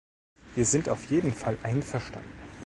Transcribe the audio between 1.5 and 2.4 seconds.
einverstanden.